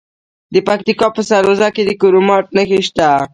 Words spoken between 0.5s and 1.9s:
د پکتیکا په سروضه کې